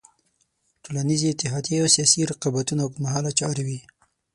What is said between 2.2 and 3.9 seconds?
رقابتونه اوږد مهاله چارې وې.